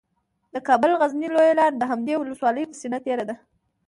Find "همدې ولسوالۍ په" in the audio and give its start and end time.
1.91-2.75